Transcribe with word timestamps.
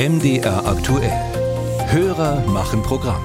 MDR 0.00 0.64
aktuell. 0.64 1.12
Hörer 1.90 2.40
machen 2.46 2.82
Programm. 2.82 3.20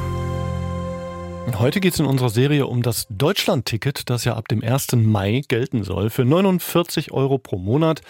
Heute 1.58 1.80
geht 1.80 1.94
es 1.94 2.02
in 2.02 2.06
unserer 2.06 2.30
Serie 2.30 2.68
um 2.68 2.82
das 2.82 3.08
Deutschland-Ticket, 3.10 4.10
das 4.10 4.26
ja 4.26 4.36
ab 4.36 4.50
dem 4.50 4.62
1. 4.62 4.88
Mai 4.98 5.44
gelten 5.48 5.86
soll. 5.86 6.10
Für 6.10 6.26
49 6.26 7.14
Euro 7.14 7.38
pro 7.38 7.58
Monat 7.58 8.02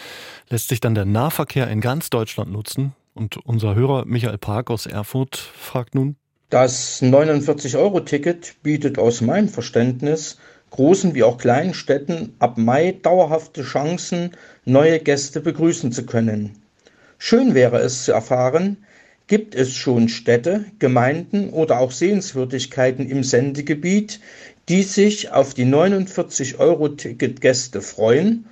lässt 0.49 0.69
sich 0.69 0.79
dann 0.79 0.95
der 0.95 1.05
Nahverkehr 1.05 1.67
in 1.67 1.79
ganz 1.79 2.09
Deutschland 2.09 2.51
nutzen. 2.51 2.95
Und 3.13 3.37
unser 3.37 3.75
Hörer 3.75 4.05
Michael 4.07 4.39
Park 4.39 4.71
aus 4.71 4.87
Erfurt 4.87 5.35
fragt 5.37 5.93
nun. 5.93 6.15
Das 6.49 7.03
49-Euro-Ticket 7.03 8.55
bietet 8.63 8.97
aus 8.97 9.21
meinem 9.21 9.49
Verständnis 9.49 10.39
großen 10.71 11.13
wie 11.13 11.21
auch 11.21 11.37
kleinen 11.37 11.75
Städten 11.75 12.33
ab 12.39 12.57
Mai 12.57 12.97
dauerhafte 12.99 13.61
Chancen, 13.61 14.31
neue 14.65 14.99
Gäste 14.99 15.39
begrüßen 15.39 15.91
zu 15.91 16.07
können. 16.07 16.64
Schön 17.17 17.55
wäre 17.55 17.79
es 17.79 18.05
zu 18.05 18.11
erfahren, 18.11 18.77
gibt 19.27 19.55
es 19.55 19.73
schon 19.73 20.09
Städte, 20.09 20.65
Gemeinden 20.79 21.49
oder 21.49 21.79
auch 21.79 21.91
Sehenswürdigkeiten 21.91 23.09
im 23.09 23.23
Sendegebiet, 23.23 24.19
die 24.69 24.83
sich 24.83 25.31
auf 25.31 25.53
die 25.53 25.65
49-Euro-Ticket-Gäste 25.65 27.81
freuen 27.81 28.45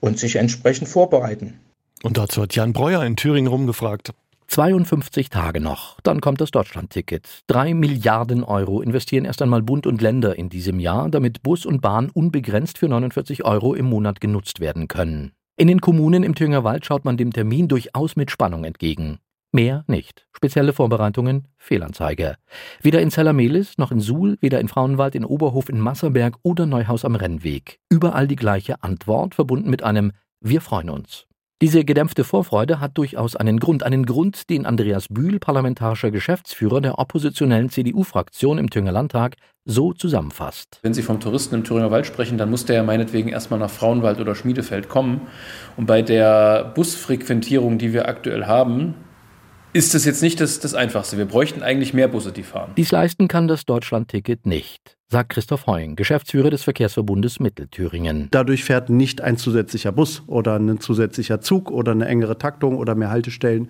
und 0.00 0.18
sich 0.18 0.36
entsprechend 0.36 0.88
vorbereiten. 0.88 1.60
Und 2.02 2.18
dazu 2.18 2.42
hat 2.42 2.54
Jan 2.54 2.72
Breuer 2.72 3.04
in 3.04 3.16
Thüringen 3.16 3.48
rumgefragt. 3.48 4.12
52 4.48 5.28
Tage 5.28 5.60
noch, 5.60 6.00
dann 6.02 6.20
kommt 6.20 6.40
das 6.40 6.52
Deutschlandticket. 6.52 7.42
Drei 7.48 7.74
Milliarden 7.74 8.44
Euro 8.44 8.80
investieren 8.80 9.24
erst 9.24 9.42
einmal 9.42 9.62
Bund 9.62 9.88
und 9.88 10.00
Länder 10.00 10.38
in 10.38 10.48
diesem 10.48 10.78
Jahr, 10.78 11.08
damit 11.08 11.42
Bus 11.42 11.66
und 11.66 11.82
Bahn 11.82 12.10
unbegrenzt 12.10 12.78
für 12.78 12.88
49 12.88 13.44
Euro 13.44 13.74
im 13.74 13.86
Monat 13.86 14.20
genutzt 14.20 14.60
werden 14.60 14.86
können. 14.86 15.32
In 15.58 15.68
den 15.68 15.80
Kommunen 15.80 16.22
im 16.22 16.34
Thüringer 16.34 16.64
Wald 16.64 16.84
schaut 16.84 17.06
man 17.06 17.16
dem 17.16 17.32
Termin 17.32 17.66
durchaus 17.66 18.14
mit 18.14 18.30
Spannung 18.30 18.64
entgegen. 18.64 19.20
Mehr 19.52 19.84
nicht. 19.86 20.26
Spezielle 20.36 20.74
Vorbereitungen, 20.74 21.48
Fehlanzeige. 21.56 22.36
Weder 22.82 23.00
in 23.00 23.10
Zellermelis 23.10 23.78
noch 23.78 23.90
in 23.90 24.00
Suhl, 24.00 24.36
weder 24.42 24.60
in 24.60 24.68
Frauenwald, 24.68 25.14
in 25.14 25.24
Oberhof, 25.24 25.70
in 25.70 25.80
Masserberg 25.80 26.36
oder 26.42 26.66
Neuhaus 26.66 27.06
am 27.06 27.14
Rennweg. 27.14 27.78
Überall 27.88 28.28
die 28.28 28.36
gleiche 28.36 28.82
Antwort, 28.82 29.34
verbunden 29.34 29.70
mit 29.70 29.82
einem 29.82 30.12
Wir 30.42 30.60
freuen 30.60 30.90
uns. 30.90 31.26
Diese 31.62 31.86
gedämpfte 31.86 32.22
Vorfreude 32.22 32.80
hat 32.80 32.98
durchaus 32.98 33.34
einen 33.34 33.58
Grund, 33.58 33.82
einen 33.82 34.04
Grund, 34.04 34.50
den 34.50 34.66
Andreas 34.66 35.06
Bühl, 35.08 35.38
parlamentarischer 35.38 36.10
Geschäftsführer 36.10 36.82
der 36.82 36.98
oppositionellen 36.98 37.70
CDU-Fraktion 37.70 38.58
im 38.58 38.68
Thüringer 38.68 38.92
Landtag, 38.92 39.36
so 39.64 39.94
zusammenfasst. 39.94 40.80
Wenn 40.82 40.92
Sie 40.92 41.00
vom 41.00 41.18
Touristen 41.18 41.54
im 41.54 41.64
Thüringer 41.64 41.90
Wald 41.90 42.04
sprechen, 42.04 42.36
dann 42.36 42.50
muss 42.50 42.66
der 42.66 42.76
ja 42.76 42.82
meinetwegen 42.82 43.30
erstmal 43.30 43.58
nach 43.58 43.70
Frauenwald 43.70 44.20
oder 44.20 44.34
Schmiedefeld 44.34 44.90
kommen. 44.90 45.28
Und 45.78 45.86
bei 45.86 46.02
der 46.02 46.72
Busfrequentierung, 46.74 47.78
die 47.78 47.94
wir 47.94 48.06
aktuell 48.06 48.44
haben, 48.44 48.94
ist 49.76 49.94
das 49.94 50.06
jetzt 50.06 50.22
nicht 50.22 50.40
das, 50.40 50.58
das 50.58 50.72
Einfachste. 50.72 51.18
Wir 51.18 51.26
bräuchten 51.26 51.62
eigentlich 51.62 51.92
mehr 51.92 52.08
Busse, 52.08 52.32
die 52.32 52.42
fahren. 52.42 52.72
Dies 52.78 52.90
leisten 52.92 53.28
kann 53.28 53.46
das 53.46 53.66
Deutschland-Ticket 53.66 54.46
nicht, 54.46 54.96
sagt 55.08 55.28
Christoph 55.28 55.66
Heuing, 55.66 55.96
Geschäftsführer 55.96 56.48
des 56.48 56.62
Verkehrsverbundes 56.62 57.40
Mittelthüringen. 57.40 58.28
Dadurch 58.30 58.64
fährt 58.64 58.88
nicht 58.88 59.20
ein 59.20 59.36
zusätzlicher 59.36 59.92
Bus 59.92 60.22
oder 60.28 60.58
ein 60.58 60.80
zusätzlicher 60.80 61.42
Zug 61.42 61.70
oder 61.70 61.92
eine 61.92 62.06
engere 62.06 62.38
Taktung 62.38 62.78
oder 62.78 62.94
mehr 62.94 63.10
Haltestellen. 63.10 63.68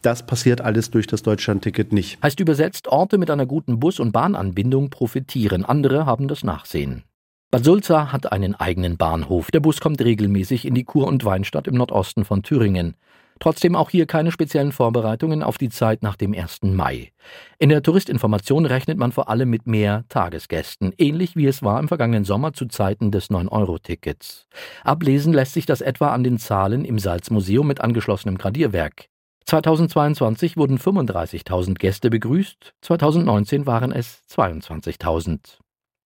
Das 0.00 0.24
passiert 0.24 0.60
alles 0.60 0.92
durch 0.92 1.08
das 1.08 1.24
Deutschland-Ticket 1.24 1.92
nicht. 1.92 2.22
Heißt 2.22 2.38
übersetzt, 2.38 2.86
Orte 2.86 3.18
mit 3.18 3.28
einer 3.28 3.46
guten 3.46 3.80
Bus- 3.80 3.98
und 3.98 4.12
Bahnanbindung 4.12 4.90
profitieren, 4.90 5.64
andere 5.64 6.06
haben 6.06 6.28
das 6.28 6.44
Nachsehen. 6.44 7.02
Bad 7.50 7.64
Sulza 7.64 8.12
hat 8.12 8.30
einen 8.30 8.54
eigenen 8.54 8.96
Bahnhof. 8.96 9.50
Der 9.50 9.60
Bus 9.60 9.80
kommt 9.80 10.00
regelmäßig 10.00 10.66
in 10.66 10.74
die 10.74 10.84
Kur- 10.84 11.08
und 11.08 11.24
Weinstadt 11.24 11.66
im 11.66 11.74
Nordosten 11.74 12.24
von 12.24 12.44
Thüringen. 12.44 12.94
Trotzdem 13.40 13.76
auch 13.76 13.90
hier 13.90 14.06
keine 14.06 14.32
speziellen 14.32 14.72
Vorbereitungen 14.72 15.42
auf 15.42 15.58
die 15.58 15.68
Zeit 15.68 16.02
nach 16.02 16.16
dem 16.16 16.34
1. 16.34 16.62
Mai. 16.62 17.12
In 17.58 17.68
der 17.68 17.82
Touristinformation 17.82 18.66
rechnet 18.66 18.98
man 18.98 19.12
vor 19.12 19.28
allem 19.28 19.50
mit 19.50 19.66
mehr 19.66 20.04
Tagesgästen, 20.08 20.92
ähnlich 20.98 21.36
wie 21.36 21.46
es 21.46 21.62
war 21.62 21.78
im 21.80 21.88
vergangenen 21.88 22.24
Sommer 22.24 22.52
zu 22.52 22.66
Zeiten 22.66 23.10
des 23.10 23.30
9-Euro-Tickets. 23.30 24.46
Ablesen 24.84 25.32
lässt 25.32 25.54
sich 25.54 25.66
das 25.66 25.80
etwa 25.80 26.12
an 26.12 26.24
den 26.24 26.38
Zahlen 26.38 26.84
im 26.84 26.98
Salzmuseum 26.98 27.66
mit 27.66 27.80
angeschlossenem 27.80 28.38
Gradierwerk. 28.38 29.06
2022 29.46 30.58
wurden 30.58 30.78
35.000 30.78 31.74
Gäste 31.74 32.10
begrüßt, 32.10 32.74
2019 32.82 33.66
waren 33.66 33.92
es 33.92 34.22
22.000. 34.30 35.58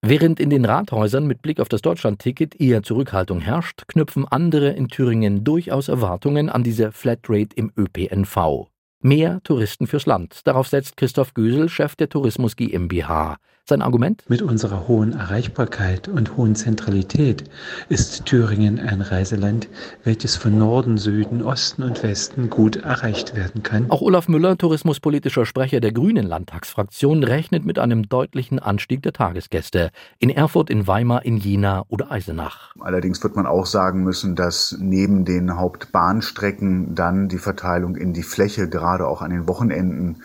Während 0.05 0.41
in 0.41 0.49
den 0.49 0.65
Rathäusern 0.65 1.27
mit 1.27 1.41
Blick 1.41 1.61
auf 1.61 1.69
das 1.69 1.81
Deutschlandticket 1.81 2.59
eher 2.59 2.83
Zurückhaltung 2.83 3.39
herrscht, 3.39 3.87
knüpfen 3.87 4.27
andere 4.27 4.71
in 4.71 4.89
Thüringen 4.89 5.45
durchaus 5.45 5.87
Erwartungen 5.87 6.49
an 6.49 6.61
diese 6.61 6.91
Flatrate 6.91 7.55
im 7.55 7.71
ÖPNV. 7.77 8.72
Mehr 9.05 9.41
Touristen 9.43 9.85
fürs 9.85 10.05
Land. 10.05 10.47
Darauf 10.47 10.69
setzt 10.69 10.95
Christoph 10.95 11.33
Gösel, 11.33 11.67
Chef 11.67 11.97
der 11.97 12.07
Tourismus 12.07 12.55
GmbH. 12.55 13.35
Sein 13.65 13.81
Argument? 13.81 14.25
Mit 14.27 14.41
unserer 14.41 14.89
hohen 14.89 15.13
Erreichbarkeit 15.13 16.09
und 16.09 16.35
hohen 16.35 16.53
Zentralität 16.53 17.45
ist 17.87 18.25
Thüringen 18.25 18.77
ein 18.77 18.99
Reiseland, 18.99 19.69
welches 20.03 20.35
von 20.35 20.57
Norden, 20.57 20.97
Süden, 20.97 21.41
Osten 21.41 21.83
und 21.83 22.03
Westen 22.03 22.49
gut 22.49 22.75
erreicht 22.75 23.37
werden 23.37 23.63
kann. 23.63 23.89
Auch 23.89 24.01
Olaf 24.01 24.27
Müller, 24.27 24.57
tourismuspolitischer 24.57 25.45
Sprecher 25.45 25.79
der 25.79 25.93
Grünen 25.93 26.27
Landtagsfraktion, 26.27 27.23
rechnet 27.23 27.63
mit 27.63 27.79
einem 27.79 28.09
deutlichen 28.09 28.59
Anstieg 28.59 29.01
der 29.01 29.13
Tagesgäste. 29.13 29.91
In 30.19 30.29
Erfurt, 30.29 30.69
in 30.69 30.85
Weimar, 30.85 31.23
in 31.23 31.37
Jena 31.37 31.85
oder 31.87 32.11
Eisenach. 32.11 32.73
Allerdings 32.81 33.23
wird 33.23 33.37
man 33.37 33.45
auch 33.45 33.65
sagen 33.65 34.03
müssen, 34.03 34.35
dass 34.35 34.75
neben 34.77 35.23
den 35.23 35.57
Hauptbahnstrecken 35.57 36.95
dann 36.95 37.29
die 37.29 37.37
Verteilung 37.37 37.95
in 37.95 38.11
die 38.11 38.23
Fläche, 38.23 38.67
gerade 38.67 38.92
auch 39.01 39.21
an 39.21 39.31
den 39.31 39.47
Wochenenden, 39.47 40.23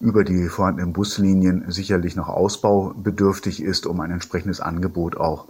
über 0.00 0.24
die 0.24 0.48
vorhandenen 0.48 0.92
Buslinien 0.92 1.64
sicherlich 1.68 2.14
noch 2.14 2.28
ausbaubedürftig 2.28 3.62
ist, 3.62 3.86
um 3.86 4.00
ein 4.00 4.10
entsprechendes 4.10 4.60
Angebot 4.60 5.16
auch 5.16 5.48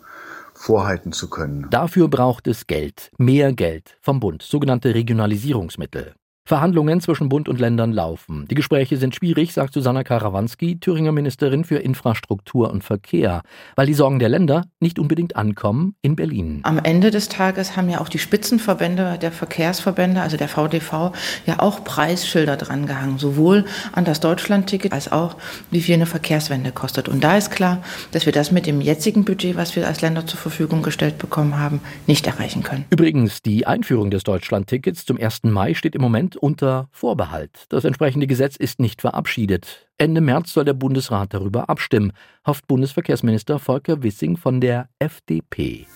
vorhalten 0.55 1.13
zu 1.13 1.29
können. 1.31 1.67
Dafür 1.71 2.09
braucht 2.09 2.47
es 2.47 2.67
Geld, 2.67 3.11
mehr 3.19 3.53
Geld 3.53 3.97
vom 4.01 4.21
Bund, 4.21 4.43
sogenannte 4.43 4.95
Regionalisierungsmittel. 4.95 6.15
Verhandlungen 6.49 7.03
zwischen 7.03 7.29
Bund 7.29 7.47
und 7.47 7.61
Ländern 7.61 7.93
laufen. 7.93 8.47
Die 8.51 8.55
Gespräche 8.55 8.97
sind 8.97 9.15
schwierig, 9.15 9.53
sagt 9.53 9.75
Susanna 9.75 10.03
Karawanski, 10.03 10.81
Thüringer 10.81 11.13
Ministerin 11.13 11.63
für 11.63 11.77
Infrastruktur 11.77 12.71
und 12.71 12.83
Verkehr, 12.83 13.43
weil 13.77 13.87
die 13.87 13.93
Sorgen 13.93 14.19
der 14.19 14.31
Länder 14.31 14.65
nicht 14.81 14.99
unbedingt 14.99 15.37
ankommen 15.37 15.95
in 16.01 16.17
Berlin. 16.17 16.61
Am 16.63 16.79
Ende 16.79 17.11
des 17.11 17.29
Tages 17.29 17.77
haben 17.77 17.91
ja 17.91 18.01
auch 18.01 18.09
die 18.09 18.19
Spitzenverbände 18.19 19.19
der 19.21 19.31
Verkehrsverbände, 19.31 20.23
also 20.23 20.39
der 20.39 20.49
VDV, 20.49 21.13
ja 21.45 21.59
auch 21.59 21.85
Preisschilder 21.85 22.57
drangehangen, 22.57 23.19
sowohl 23.19 23.67
an 23.93 24.07
das 24.07 24.21
Deutschlandticket 24.21 24.95
als 24.95 25.13
auch, 25.13 25.37
wie 25.71 25.83
viel 25.83 25.97
eine 25.97 26.07
Verkehrswende 26.07 26.73
kostet. 26.73 27.11
Und 27.11 27.23
da 27.23 27.37
ist 27.37 27.51
klar, 27.51 27.83
dass 28.13 28.25
wir 28.25 28.33
das 28.33 28.53
mit 28.53 28.65
dem 28.65 28.81
jetzigen 28.81 29.27
Budget, 29.27 29.57
was 29.57 29.77
wir 29.77 29.87
als 29.87 30.01
Länder 30.01 30.27
zur 30.27 30.41
Verfügung 30.41 30.83
gestellt 30.83 31.19
bekommen 31.19 31.59
haben, 31.59 31.81
nicht 32.07 32.27
erreichen 32.27 32.63
können. 32.63 32.87
Übrigens, 32.89 33.43
die 33.43 33.67
Einführung 33.67 34.11
des 34.11 34.23
Deutschlandtickets 34.23 35.05
zum 35.05 35.21
1. 35.21 35.43
Mai 35.43 35.75
steht 35.75 35.95
im 35.95 36.01
Moment 36.01 36.38
unter 36.39 36.89
Vorbehalt. 36.91 37.67
Das 37.69 37.85
entsprechende 37.85 38.27
Gesetz 38.27 38.57
ist 38.57 38.81
nicht 38.81 39.01
verabschiedet. 39.01 39.89
Ende 39.99 40.21
März 40.21 40.53
soll 40.53 40.65
der 40.65 40.75
Bundesrat 40.75 41.35
darüber 41.35 41.69
abstimmen, 41.69 42.13
hofft 42.47 42.67
Bundesverkehrsminister 42.67 43.59
Volker 43.59 44.03
Wissing 44.03 44.37
von 44.37 44.61
der 44.61 44.89
FDP. 44.99 45.87